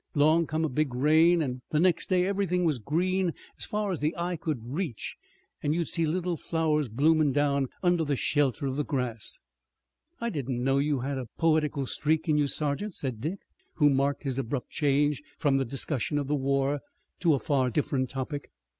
'Long 0.15 0.47
come 0.47 0.65
a 0.65 0.67
big 0.67 0.95
rain 0.95 1.43
an' 1.43 1.61
the 1.69 1.79
next 1.79 2.09
day 2.09 2.25
everything 2.25 2.65
was 2.65 2.79
green 2.79 3.35
as 3.59 3.65
far 3.67 3.91
as 3.91 3.99
the 3.99 4.17
eye 4.17 4.35
could 4.35 4.65
reach 4.65 5.15
an' 5.61 5.73
you'd 5.73 5.89
see 5.89 6.07
little 6.07 6.35
flowers 6.35 6.89
bloomin' 6.89 7.31
down 7.31 7.67
under 7.83 8.03
the 8.03 8.15
shelter 8.15 8.65
of 8.65 8.77
the 8.77 8.83
grass." 8.83 9.39
"I 10.19 10.31
didn't 10.31 10.63
know 10.63 10.79
you 10.79 11.01
had 11.01 11.19
a 11.19 11.27
poetical 11.37 11.85
streak 11.85 12.27
in 12.27 12.35
you, 12.39 12.47
sergeant," 12.47 12.95
said 12.95 13.21
Dick, 13.21 13.41
who 13.75 13.91
marked 13.91 14.23
his 14.23 14.39
abrupt 14.39 14.71
change 14.71 15.21
from 15.37 15.57
the 15.57 15.65
discussion 15.65 16.17
of 16.17 16.25
the 16.25 16.33
war 16.33 16.79
to 17.19 17.35
a 17.35 17.37
far 17.37 17.69
different 17.69 18.09
topic. 18.09 18.49